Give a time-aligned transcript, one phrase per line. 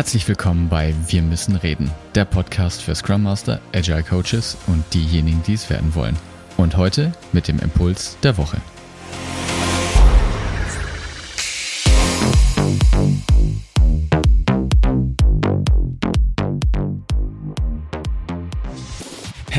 [0.00, 5.42] Herzlich willkommen bei Wir müssen reden, der Podcast für Scrum Master, Agile Coaches und diejenigen,
[5.46, 6.16] die es werden wollen.
[6.56, 8.56] Und heute mit dem Impuls der Woche.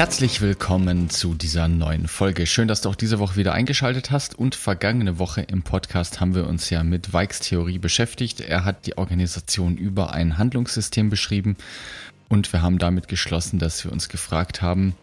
[0.02, 2.48] Herzlich willkommen zu dieser neuen Folge.
[2.48, 4.34] Schön, dass du auch diese Woche wieder eingeschaltet hast.
[4.34, 8.42] Und vergangene Woche im Podcast haben wir uns ja mit Weiks Theorie beschäftigt.
[8.42, 11.56] Er hat die Organisation über ein Handlungssystem beschrieben.
[12.30, 14.96] Und wir haben damit geschlossen, dass wir uns gefragt haben,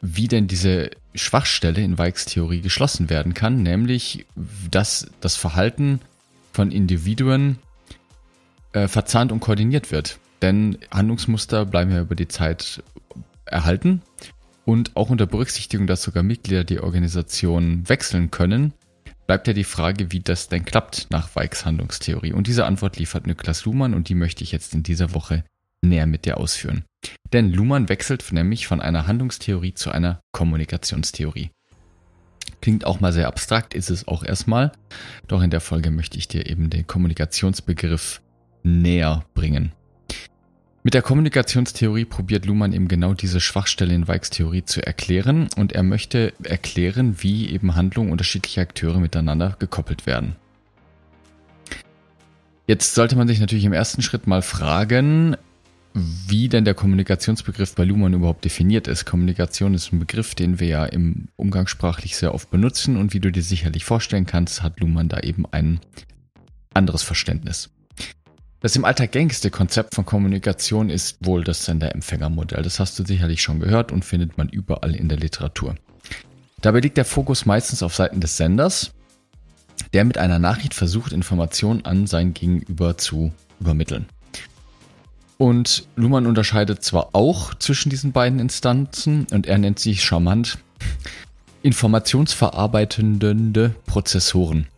[0.00, 4.26] wie denn diese Schwachstelle in Weiks Theorie geschlossen werden kann, nämlich
[4.72, 6.00] dass das Verhalten
[6.52, 7.60] von Individuen
[8.72, 10.18] äh, verzahnt und koordiniert wird.
[10.42, 12.82] Denn Handlungsmuster bleiben ja über die Zeit
[13.54, 14.02] erhalten.
[14.66, 18.72] Und auch unter Berücksichtigung, dass sogar Mitglieder die Organisation wechseln können,
[19.26, 22.32] bleibt ja die Frage, wie das denn klappt nach Weiks Handlungstheorie.
[22.32, 25.44] Und diese Antwort liefert Niklas Luhmann und die möchte ich jetzt in dieser Woche
[25.82, 26.84] näher mit dir ausführen.
[27.32, 31.50] Denn Luhmann wechselt nämlich von einer Handlungstheorie zu einer Kommunikationstheorie.
[32.60, 34.72] Klingt auch mal sehr abstrakt, ist es auch erstmal.
[35.28, 38.22] Doch in der Folge möchte ich dir eben den Kommunikationsbegriff
[38.62, 39.72] näher bringen.
[40.86, 45.72] Mit der Kommunikationstheorie probiert Luhmann eben genau diese Schwachstelle in Weiks Theorie zu erklären und
[45.72, 50.36] er möchte erklären, wie eben Handlungen unterschiedlicher Akteure miteinander gekoppelt werden.
[52.66, 55.38] Jetzt sollte man sich natürlich im ersten Schritt mal fragen,
[55.94, 59.06] wie denn der Kommunikationsbegriff bei Luhmann überhaupt definiert ist.
[59.06, 63.32] Kommunikation ist ein Begriff, den wir ja im Umgangssprachlich sehr oft benutzen und wie du
[63.32, 65.80] dir sicherlich vorstellen kannst, hat Luhmann da eben ein
[66.74, 67.70] anderes Verständnis.
[68.64, 72.62] Das im Alltag gängigste Konzept von Kommunikation ist wohl das Sender-Empfänger-Modell.
[72.62, 75.74] Das hast du sicherlich schon gehört und findet man überall in der Literatur.
[76.62, 78.92] Dabei liegt der Fokus meistens auf Seiten des Senders,
[79.92, 84.06] der mit einer Nachricht versucht, Informationen an sein Gegenüber zu übermitteln.
[85.36, 90.56] Und Luhmann unterscheidet zwar auch zwischen diesen beiden Instanzen und er nennt sich charmant
[91.62, 94.68] informationsverarbeitende Prozessoren.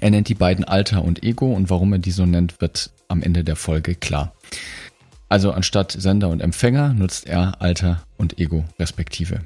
[0.00, 3.22] Er nennt die beiden Alter und Ego und warum er die so nennt, wird am
[3.22, 4.32] Ende der Folge klar.
[5.28, 9.40] Also anstatt Sender und Empfänger nutzt er Alter und Ego respektive.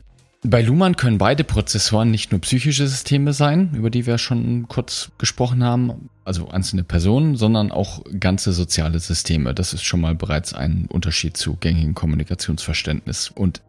[0.47, 5.11] Bei Luhmann können beide Prozessoren nicht nur psychische Systeme sein, über die wir schon kurz
[5.17, 9.55] gesprochen haben, also einzelne Personen, sondern auch ganze soziale Systeme.
[9.55, 13.63] Das ist schon mal bereits ein Unterschied zu gängigen Kommunikationsverständnis und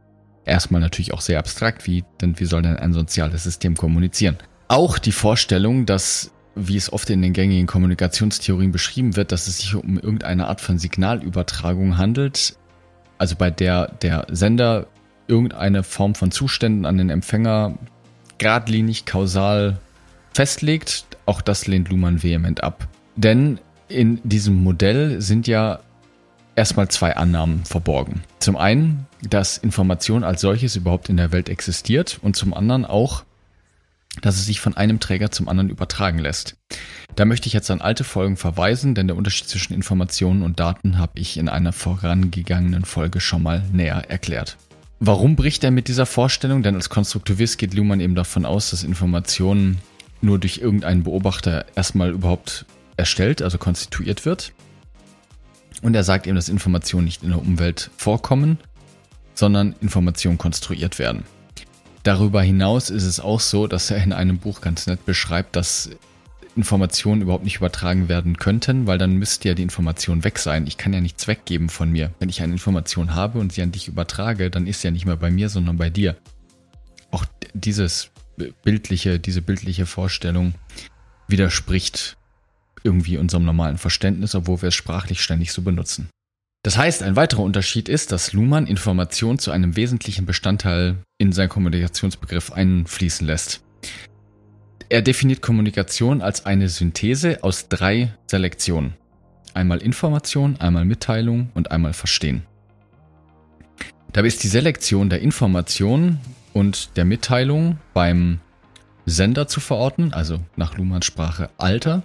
[0.44, 4.38] erstmal natürlich auch sehr abstrakt, wie, denn wie soll denn ein soziales System kommunizieren?
[4.68, 9.60] Auch die Vorstellung, dass wie es oft in den gängigen Kommunikationstheorien beschrieben wird, dass es
[9.60, 12.58] sich um irgendeine Art von Signalübertragung handelt,
[13.18, 14.88] also bei der der Sender
[15.28, 17.78] irgendeine Form von Zuständen an den Empfänger
[18.38, 19.80] geradlinig, kausal
[20.34, 21.06] festlegt.
[21.26, 22.88] Auch das lehnt Luhmann vehement ab.
[23.16, 25.80] Denn in diesem Modell sind ja
[26.56, 28.24] erstmal zwei Annahmen verborgen.
[28.40, 33.25] Zum einen, dass Information als solches überhaupt in der Welt existiert und zum anderen auch,
[34.22, 36.58] dass es sich von einem Träger zum anderen übertragen lässt.
[37.16, 40.98] Da möchte ich jetzt an alte Folgen verweisen, denn der Unterschied zwischen Informationen und Daten
[40.98, 44.58] habe ich in einer vorangegangenen Folge schon mal näher erklärt.
[45.00, 46.64] Warum bricht er mit dieser Vorstellung?
[46.64, 49.80] Denn als Konstruktivist geht Luhmann eben davon aus, dass Informationen
[50.22, 52.66] nur durch irgendeinen Beobachter erstmal überhaupt
[52.98, 54.54] erstellt, also konstituiert wird.
[55.82, 58.58] Und er sagt eben, dass Informationen nicht in der Umwelt vorkommen,
[59.34, 61.24] sondern Informationen konstruiert werden.
[62.06, 65.90] Darüber hinaus ist es auch so, dass er in einem Buch ganz nett beschreibt, dass
[66.56, 70.68] Informationen überhaupt nicht übertragen werden könnten, weil dann müsste ja die Information weg sein.
[70.68, 72.12] Ich kann ja nichts weggeben von mir.
[72.20, 75.08] Wenn ich eine Information habe und sie an dich übertrage, dann ist sie ja nicht
[75.08, 76.16] mehr bei mir, sondern bei dir.
[77.10, 78.12] Auch dieses
[78.64, 80.54] bildliche, diese bildliche Vorstellung
[81.28, 82.18] widerspricht
[82.84, 86.08] irgendwie unserem normalen Verständnis, obwohl wir es sprachlich ständig so benutzen.
[86.66, 91.50] Das heißt, ein weiterer Unterschied ist, dass Luhmann Information zu einem wesentlichen Bestandteil in seinen
[91.50, 93.62] Kommunikationsbegriff einfließen lässt.
[94.90, 98.96] Er definiert Kommunikation als eine Synthese aus drei Selektionen.
[99.54, 102.48] Einmal Information, einmal Mitteilung und einmal Verstehen.
[104.12, 106.18] Dabei ist die Selektion der Information
[106.52, 108.40] und der Mitteilung beim
[109.06, 112.02] Sender zu verorten, also nach Luhmanns Sprache Alter,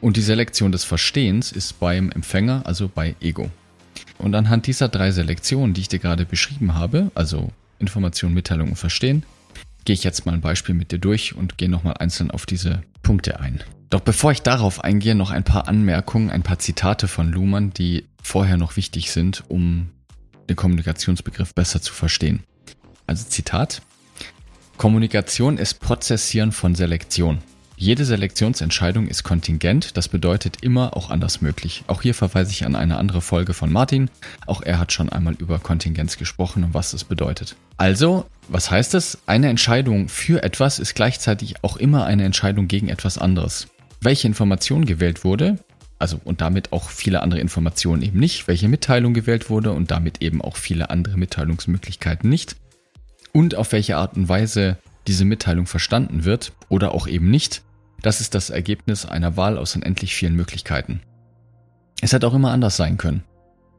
[0.00, 3.50] und die Selektion des Verstehens ist beim Empfänger, also bei Ego.
[4.18, 8.76] Und anhand dieser drei Selektionen, die ich dir gerade beschrieben habe, also Information, Mitteilung und
[8.76, 9.24] Verstehen,
[9.84, 12.82] gehe ich jetzt mal ein Beispiel mit dir durch und gehe nochmal einzeln auf diese
[13.02, 13.60] Punkte ein.
[13.90, 18.06] Doch bevor ich darauf eingehe, noch ein paar Anmerkungen, ein paar Zitate von Luhmann, die
[18.22, 19.90] vorher noch wichtig sind, um
[20.48, 22.42] den Kommunikationsbegriff besser zu verstehen.
[23.06, 23.82] Also Zitat.
[24.76, 27.38] Kommunikation ist Prozessieren von Selektion.
[27.76, 31.82] Jede Selektionsentscheidung ist kontingent, das bedeutet immer auch anders möglich.
[31.88, 34.10] Auch hier verweise ich an eine andere Folge von Martin.
[34.46, 37.56] Auch er hat schon einmal über Kontingenz gesprochen und was das bedeutet.
[37.76, 39.18] Also, was heißt das?
[39.26, 43.66] Eine Entscheidung für etwas ist gleichzeitig auch immer eine Entscheidung gegen etwas anderes.
[44.00, 45.58] Welche Information gewählt wurde,
[45.98, 50.22] also und damit auch viele andere Informationen eben nicht, welche Mitteilung gewählt wurde und damit
[50.22, 52.56] eben auch viele andere Mitteilungsmöglichkeiten nicht
[53.32, 57.62] und auf welche Art und Weise diese Mitteilung verstanden wird oder auch eben nicht,
[58.02, 61.00] das ist das Ergebnis einer Wahl aus unendlich vielen Möglichkeiten.
[62.00, 63.24] Es hätte auch immer anders sein können.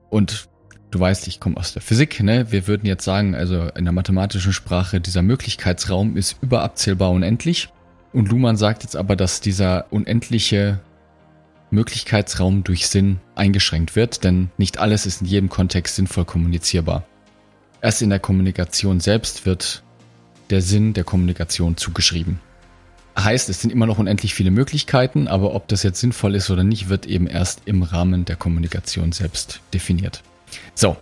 [0.10, 0.50] Und
[0.92, 2.51] du weißt, ich komme aus der Physik, ne?
[2.51, 7.69] Wir würden jetzt sagen, also in der mathematischen Sprache, dieser Möglichkeitsraum ist überabzählbar unendlich.
[8.13, 10.80] Und Luhmann sagt jetzt aber, dass dieser unendliche
[11.69, 17.04] Möglichkeitsraum durch Sinn eingeschränkt wird, denn nicht alles ist in jedem Kontext sinnvoll kommunizierbar.
[17.81, 19.83] Erst in der Kommunikation selbst wird
[20.50, 22.39] der Sinn der Kommunikation zugeschrieben.
[23.18, 26.63] Heißt, es sind immer noch unendlich viele Möglichkeiten, aber ob das jetzt sinnvoll ist oder
[26.63, 30.21] nicht, wird eben erst im Rahmen der Kommunikation selbst definiert.
[30.74, 30.97] So,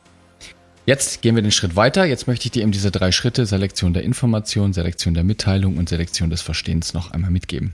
[0.85, 2.05] jetzt gehen wir den Schritt weiter.
[2.05, 5.89] Jetzt möchte ich dir eben diese drei Schritte, Selektion der Information, Selektion der Mitteilung und
[5.89, 7.73] Selektion des Verstehens noch einmal mitgeben.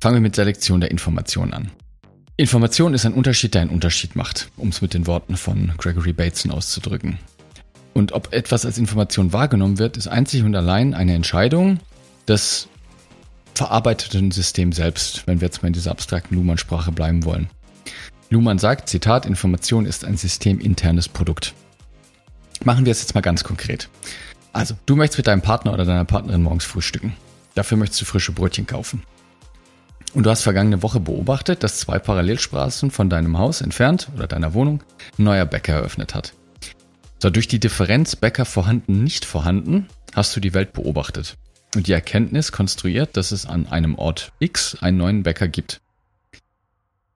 [0.00, 1.70] Fangen wir mit Selektion der Information an.
[2.36, 6.12] Information ist ein Unterschied, der einen Unterschied macht, um es mit den Worten von Gregory
[6.12, 7.18] Bateson auszudrücken.
[7.94, 11.80] Und ob etwas als Information wahrgenommen wird, ist einzig und allein eine Entscheidung
[12.28, 12.68] des
[13.54, 17.48] verarbeiteten Systems selbst, wenn wir jetzt mal in dieser abstrakten Luhmann-Sprache bleiben wollen.
[18.30, 21.54] Luhmann sagt, Zitat, Information ist ein systeminternes Produkt.
[22.64, 23.88] Machen wir es jetzt mal ganz konkret.
[24.52, 27.14] Also, du möchtest mit deinem Partner oder deiner Partnerin morgens frühstücken.
[27.54, 29.02] Dafür möchtest du frische Brötchen kaufen.
[30.14, 34.54] Und du hast vergangene Woche beobachtet, dass zwei Parallelstraßen von deinem Haus entfernt oder deiner
[34.54, 34.82] Wohnung
[35.18, 36.32] ein neuer Bäcker eröffnet hat.
[37.20, 41.36] So, durch die Differenz Bäcker vorhanden, nicht vorhanden, hast du die Welt beobachtet
[41.74, 45.80] und die Erkenntnis konstruiert, dass es an einem Ort X einen neuen Bäcker gibt.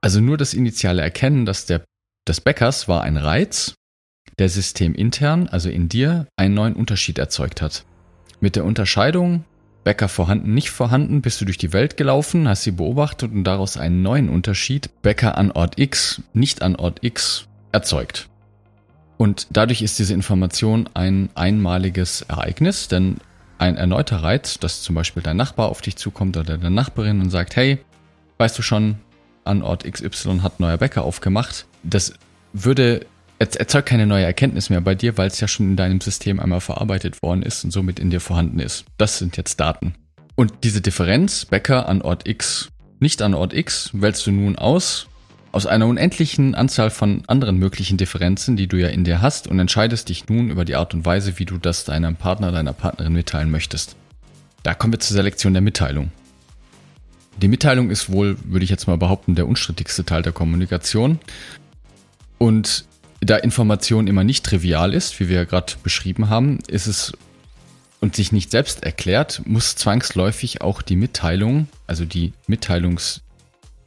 [0.00, 1.84] Also nur das initiale Erkennen, dass der,
[2.26, 3.74] des Bäckers war ein Reiz,
[4.38, 7.84] der systemintern, also in dir, einen neuen Unterschied erzeugt hat.
[8.40, 9.44] Mit der Unterscheidung
[9.84, 13.76] Bäcker vorhanden, nicht vorhanden, bist du durch die Welt gelaufen, hast sie beobachtet und daraus
[13.76, 18.28] einen neuen Unterschied, Bäcker an Ort X, nicht an Ort X, erzeugt.
[19.16, 23.18] Und dadurch ist diese Information ein einmaliges Ereignis, denn
[23.58, 27.30] ein erneuter Reiz, dass zum Beispiel dein Nachbar auf dich zukommt oder deine Nachbarin und
[27.30, 27.78] sagt, hey,
[28.38, 28.96] weißt du schon,
[29.44, 32.14] an Ort XY hat neuer Bäcker aufgemacht, das
[32.52, 33.06] würde
[33.38, 36.60] erzeugt keine neue Erkenntnis mehr bei dir, weil es ja schon in deinem System einmal
[36.60, 38.84] verarbeitet worden ist und somit in dir vorhanden ist.
[38.98, 39.94] Das sind jetzt Daten.
[40.36, 42.68] Und diese Differenz, Bäcker an Ort X,
[43.00, 45.08] nicht an Ort X, wählst du nun aus
[45.52, 49.60] aus einer unendlichen Anzahl von anderen möglichen Differenzen, die du ja in dir hast, und
[49.60, 53.12] entscheidest dich nun über die Art und Weise, wie du das deinem Partner, deiner Partnerin
[53.12, 53.94] mitteilen möchtest.
[54.62, 56.10] Da kommen wir zur Selektion der Mitteilung.
[57.36, 61.18] Die Mitteilung ist wohl, würde ich jetzt mal behaupten, der unstrittigste Teil der Kommunikation.
[62.38, 62.86] Und
[63.20, 67.12] da Information immer nicht trivial ist, wie wir ja gerade beschrieben haben, ist es
[68.00, 73.22] und sich nicht selbst erklärt, muss zwangsläufig auch die Mitteilung, also die Mitteilungs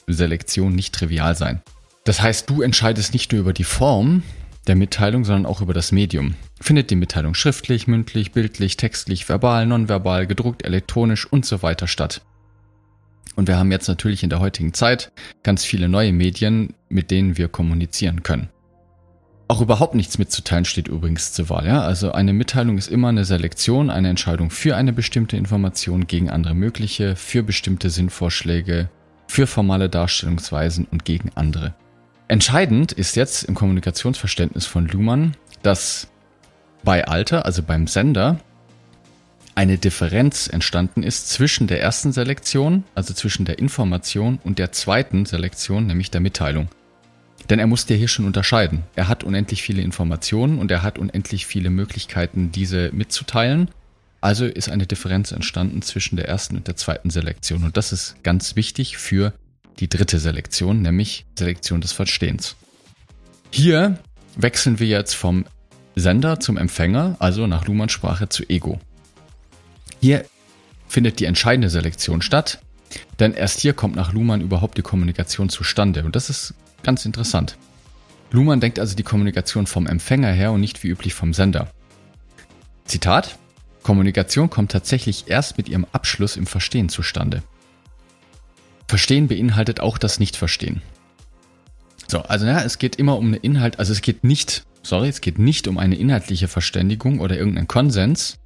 [0.07, 1.61] Selektion nicht trivial sein.
[2.03, 4.23] Das heißt, du entscheidest nicht nur über die Form
[4.67, 6.35] der Mitteilung, sondern auch über das Medium.
[6.59, 12.21] Findet die Mitteilung schriftlich, mündlich, bildlich, textlich, verbal, nonverbal, gedruckt, elektronisch und so weiter statt.
[13.35, 15.11] Und wir haben jetzt natürlich in der heutigen Zeit
[15.43, 18.49] ganz viele neue Medien, mit denen wir kommunizieren können.
[19.47, 21.67] Auch überhaupt nichts mitzuteilen steht übrigens zur Wahl.
[21.67, 21.81] Ja?
[21.81, 26.55] Also eine Mitteilung ist immer eine Selektion, eine Entscheidung für eine bestimmte Information gegen andere
[26.55, 28.89] mögliche, für bestimmte Sinnvorschläge,
[29.27, 31.73] für formale Darstellungsweisen und gegen andere.
[32.27, 36.07] Entscheidend ist jetzt im Kommunikationsverständnis von Luhmann, dass
[36.83, 38.39] bei Alter, also beim Sender,
[39.55, 45.25] eine Differenz entstanden ist zwischen der ersten Selektion, also zwischen der Information und der zweiten
[45.25, 46.67] Selektion, nämlich der Mitteilung.
[47.49, 48.83] Denn er musste hier schon unterscheiden.
[48.95, 53.69] Er hat unendlich viele Informationen und er hat unendlich viele Möglichkeiten, diese mitzuteilen.
[54.25, 57.63] Also ist eine Differenz entstanden zwischen der ersten und der zweiten Selektion.
[57.63, 59.33] Und das ist ganz wichtig für
[59.79, 62.55] die dritte Selektion, nämlich Selektion des Verstehens.
[63.51, 63.99] Hier
[64.35, 65.45] wechseln wir jetzt vom
[65.95, 68.79] Sender zum Empfänger, also nach Luhmanns Sprache zu Ego.
[70.01, 70.25] Hier
[70.87, 72.61] findet die entscheidende Selektion statt,
[73.19, 76.03] denn erst hier kommt nach Luhmann überhaupt die Kommunikation zustande.
[76.03, 77.57] Und das ist ganz interessant.
[78.31, 81.69] Luhmann denkt also die Kommunikation vom Empfänger her und nicht wie üblich vom Sender.
[82.85, 83.37] Zitat
[83.85, 87.43] Kommunikation kommt tatsächlich erst mit ihrem Abschluss im Verstehen zustande.
[88.87, 90.81] Verstehen beinhaltet auch das Nichtverstehen.
[92.07, 95.21] So, also ja, es geht immer um eine Inhalt, also es geht nicht, sorry, es
[95.21, 98.39] geht nicht um eine inhaltliche Verständigung oder irgendeinen Konsens,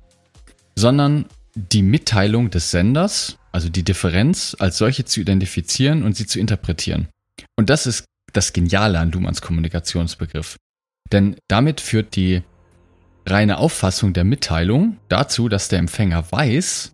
[0.76, 6.40] sondern die Mitteilung des Senders also die Differenz als solche zu identifizieren und sie zu
[6.40, 7.08] interpretieren.
[7.56, 8.04] Und das ist
[8.34, 10.58] das Geniale an Luhmanns Kommunikationsbegriff.
[11.12, 12.44] Denn damit führt die
[13.26, 16.94] reine Auffassung der Mitteilung dazu, dass der Empfänger weiß,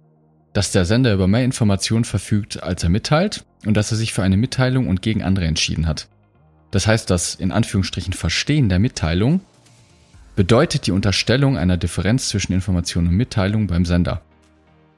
[0.53, 4.24] dass der Sender über mehr Informationen verfügt, als er mitteilt und dass er sich für
[4.24, 6.08] eine Mitteilung und gegen andere entschieden hat.
[6.72, 9.41] Das heißt, das in Anführungsstrichen Verstehen der Mitteilung
[10.36, 14.22] bedeutet die Unterstellung einer Differenz zwischen Information und Mitteilung beim Sender.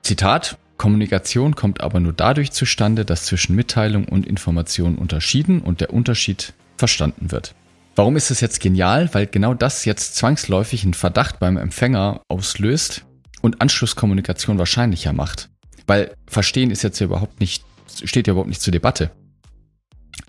[0.01, 5.91] Zitat Kommunikation kommt aber nur dadurch zustande, dass zwischen Mitteilung und Information unterschieden und der
[5.91, 7.55] Unterschied verstanden wird.
[7.97, 9.09] Warum ist es jetzt genial?
[9.15, 13.05] Weil genau das jetzt zwangsläufig einen Verdacht beim Empfänger auslöst
[13.41, 15.49] und Anschlusskommunikation wahrscheinlicher macht.
[15.87, 17.65] Weil Verstehen ist jetzt überhaupt nicht,
[18.03, 19.09] steht ja überhaupt nicht zur Debatte.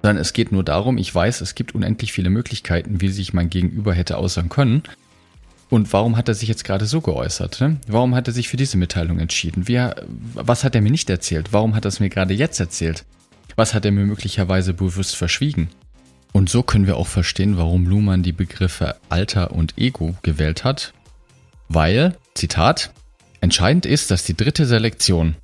[0.01, 3.51] Sondern es geht nur darum, ich weiß, es gibt unendlich viele Möglichkeiten, wie sich mein
[3.51, 4.83] Gegenüber hätte äußern können.
[5.69, 7.61] Und warum hat er sich jetzt gerade so geäußert?
[7.61, 7.77] Ne?
[7.87, 9.69] Warum hat er sich für diese Mitteilung entschieden?
[9.69, 9.91] Wie,
[10.33, 11.53] was hat er mir nicht erzählt?
[11.53, 13.05] Warum hat er es mir gerade jetzt erzählt?
[13.57, 15.69] Was hat er mir möglicherweise bewusst verschwiegen?
[16.33, 20.93] Und so können wir auch verstehen, warum Luhmann die Begriffe Alter und Ego gewählt hat.
[21.69, 22.93] Weil, Zitat,
[23.41, 25.37] entscheidend ist, dass die dritte Selektion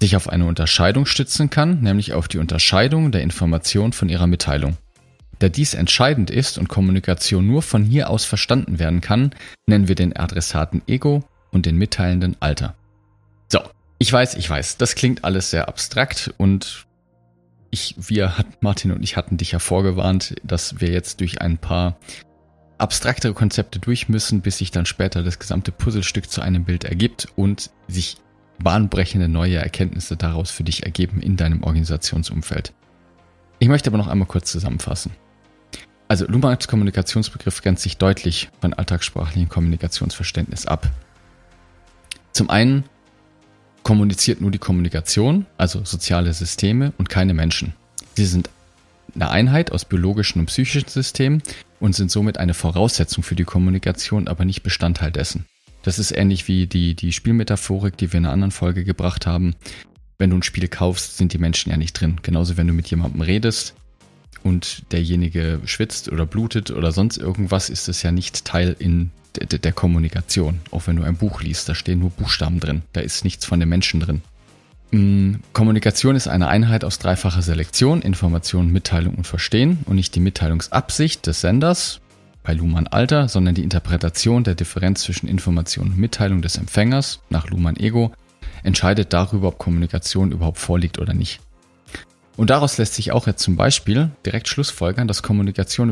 [0.00, 4.76] sich auf eine Unterscheidung stützen kann, nämlich auf die Unterscheidung der Information von ihrer Mitteilung.
[5.38, 9.32] Da dies entscheidend ist und Kommunikation nur von hier aus verstanden werden kann,
[9.66, 12.74] nennen wir den Adressaten Ego und den Mitteilenden Alter.
[13.48, 13.60] So,
[13.98, 16.86] ich weiß, ich weiß, das klingt alles sehr abstrakt und
[17.72, 21.96] ich, wir, Martin und ich hatten dich ja vorgewarnt, dass wir jetzt durch ein paar
[22.76, 27.28] abstraktere Konzepte durch müssen, bis sich dann später das gesamte Puzzlestück zu einem Bild ergibt
[27.34, 28.18] und sich
[28.62, 32.74] bahnbrechende neue Erkenntnisse daraus für dich ergeben in deinem Organisationsumfeld.
[33.58, 35.12] Ich möchte aber noch einmal kurz zusammenfassen.
[36.08, 40.90] Also Luhmanns Kommunikationsbegriff grenzt sich deutlich von alltagssprachlichen Kommunikationsverständnis ab.
[42.32, 42.84] Zum einen
[43.82, 47.74] kommuniziert nur die Kommunikation, also soziale Systeme und keine Menschen.
[48.14, 48.50] Sie sind
[49.14, 51.42] eine Einheit aus biologischen und psychischen Systemen
[51.80, 55.46] und sind somit eine Voraussetzung für die Kommunikation, aber nicht Bestandteil dessen.
[55.82, 59.56] Das ist ähnlich wie die, die Spielmetaphorik, die wir in einer anderen Folge gebracht haben.
[60.16, 62.20] Wenn du ein Spiel kaufst, sind die Menschen ja nicht drin.
[62.22, 63.74] Genauso, wenn du mit jemandem redest,
[64.42, 69.58] und derjenige schwitzt oder blutet oder sonst irgendwas, ist es ja nicht Teil in der,
[69.58, 70.60] der Kommunikation.
[70.70, 72.82] Auch wenn du ein Buch liest, da stehen nur Buchstaben drin.
[72.92, 74.22] Da ist nichts von den Menschen drin.
[74.90, 80.20] Mm, Kommunikation ist eine Einheit aus dreifacher Selektion, Information, Mitteilung und Verstehen und nicht die
[80.20, 82.00] Mitteilungsabsicht des Senders
[82.42, 87.48] bei Luhmann Alter, sondern die Interpretation der Differenz zwischen Information und Mitteilung des Empfängers nach
[87.48, 88.12] Luhmann Ego
[88.64, 91.40] entscheidet darüber, ob Kommunikation überhaupt vorliegt oder nicht.
[92.36, 95.90] Und daraus lässt sich auch jetzt zum Beispiel direkt schlussfolgern, dass Kommunikation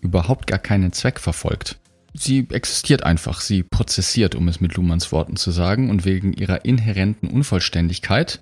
[0.00, 1.78] überhaupt gar keinen Zweck verfolgt.
[2.14, 6.64] Sie existiert einfach, sie prozessiert, um es mit Luhmanns Worten zu sagen, und wegen ihrer
[6.64, 8.40] inhärenten Unvollständigkeit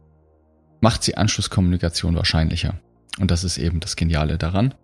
[0.81, 2.75] macht sie Anschlusskommunikation wahrscheinlicher.
[3.19, 4.75] Und das ist eben das Geniale daran,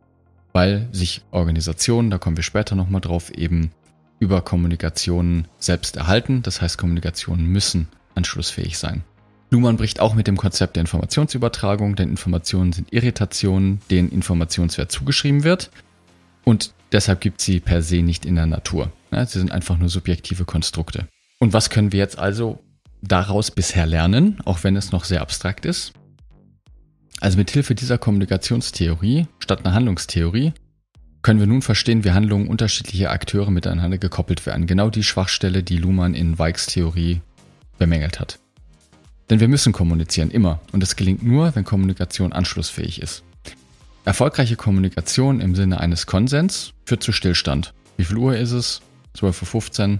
[0.52, 3.72] weil sich Organisationen, da kommen wir später nochmal drauf, eben
[4.18, 6.42] über Kommunikation selbst erhalten.
[6.42, 9.04] Das heißt, Kommunikationen müssen anschlussfähig sein.
[9.52, 15.44] Luhmann bricht auch mit dem Konzept der Informationsübertragung, denn Informationen sind Irritationen, denen Informationswert zugeschrieben
[15.44, 15.70] wird.
[16.42, 18.90] Und deshalb gibt sie per se nicht in der Natur.
[19.10, 21.06] Sie sind einfach nur subjektive Konstrukte.
[21.38, 22.60] Und was können wir jetzt also
[23.02, 25.92] daraus bisher lernen, auch wenn es noch sehr abstrakt ist?
[27.20, 30.54] Also mit Hilfe dieser Kommunikationstheorie statt einer Handlungstheorie
[31.20, 34.66] können wir nun verstehen, wie Handlungen unterschiedlicher Akteure miteinander gekoppelt werden.
[34.66, 37.20] Genau die Schwachstelle, die Luhmann in Weigs Theorie
[37.78, 38.38] bemängelt hat.
[39.30, 40.60] Denn wir müssen kommunizieren, immer.
[40.72, 43.22] Und es gelingt nur, wenn Kommunikation anschlussfähig ist.
[44.04, 47.72] Erfolgreiche Kommunikation im Sinne eines Konsens führt zu Stillstand.
[47.96, 48.82] Wie viel Uhr ist es?
[49.16, 49.98] 12.15 Uhr.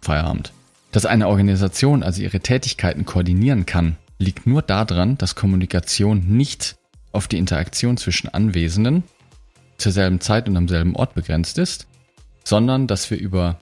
[0.00, 0.52] Feierabend.
[0.92, 6.76] Dass eine Organisation also ihre Tätigkeiten koordinieren kann, liegt nur daran, dass Kommunikation nicht
[7.10, 9.02] auf die Interaktion zwischen Anwesenden
[9.78, 11.86] zur selben Zeit und am selben Ort begrenzt ist,
[12.44, 13.58] sondern dass wir über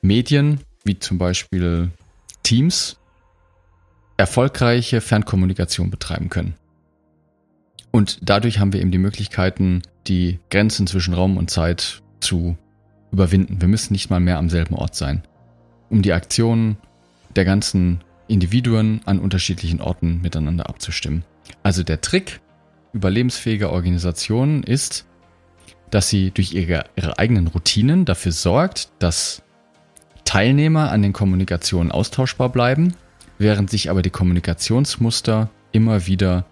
[0.00, 1.90] Medien wie zum Beispiel
[2.42, 2.96] Teams
[4.18, 6.54] erfolgreiche Fernkommunikation betreiben können.
[7.90, 12.58] Und dadurch haben wir eben die Möglichkeiten, die Grenzen zwischen Raum und Zeit zu
[13.10, 13.60] überwinden.
[13.60, 15.22] Wir müssen nicht mal mehr am selben Ort sein,
[15.88, 16.76] um die Aktionen
[17.34, 21.24] der ganzen Individuen an unterschiedlichen Orten miteinander abzustimmen.
[21.62, 22.40] Also der Trick
[22.92, 25.06] überlebensfähiger Organisationen ist,
[25.90, 29.42] dass sie durch ihre, ihre eigenen Routinen dafür sorgt, dass
[30.24, 32.94] Teilnehmer an den Kommunikationen austauschbar bleiben
[33.38, 36.44] während sich aber die Kommunikationsmuster immer wieder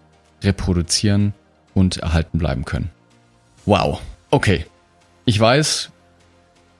[0.42, 1.34] reproduzieren
[1.74, 2.90] und erhalten bleiben können.
[3.64, 4.00] Wow,
[4.30, 4.64] okay.
[5.24, 5.90] Ich weiß,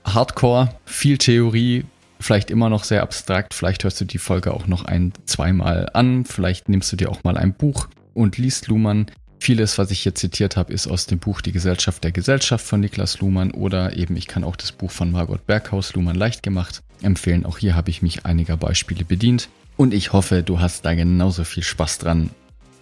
[0.04, 1.84] Hardcore, viel Theorie,
[2.20, 3.54] vielleicht immer noch sehr abstrakt.
[3.54, 6.24] Vielleicht hörst du die Folge auch noch ein, zweimal an.
[6.24, 9.06] Vielleicht nimmst du dir auch mal ein Buch und liest Luhmann.
[9.38, 12.80] Vieles, was ich hier zitiert habe, ist aus dem Buch Die Gesellschaft der Gesellschaft von
[12.80, 16.82] Niklas Luhmann oder eben ich kann auch das Buch von Margot Berghaus Luhmann leicht gemacht
[17.02, 17.44] empfehlen.
[17.44, 21.44] Auch hier habe ich mich einiger Beispiele bedient und ich hoffe, du hast da genauso
[21.44, 22.30] viel Spaß dran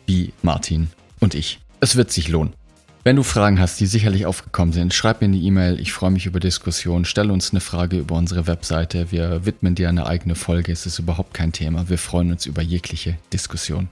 [0.06, 0.88] wie Martin
[1.20, 1.60] und ich.
[1.80, 2.54] Es wird sich lohnen.
[3.02, 5.78] Wenn du Fragen hast, die sicherlich aufgekommen sind, schreib mir eine E-Mail.
[5.78, 7.04] Ich freue mich über Diskussionen.
[7.04, 9.12] Stell uns eine Frage über unsere Webseite.
[9.12, 10.72] Wir widmen dir eine eigene Folge.
[10.72, 11.90] Es ist überhaupt kein Thema.
[11.90, 13.90] Wir freuen uns über jegliche Diskussion.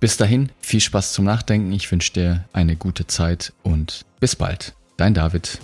[0.00, 1.72] Bis dahin, viel Spaß zum Nachdenken.
[1.72, 4.74] Ich wünsche dir eine gute Zeit und bis bald.
[4.96, 5.60] Dein David.